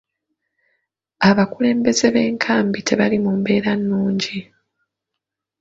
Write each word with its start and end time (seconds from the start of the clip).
Abakulembeze 1.29 2.05
b'enkambi 2.13 2.79
tebali 2.87 3.17
mu 3.25 3.31
mbeera 3.39 3.71
nnungi. 3.79 4.37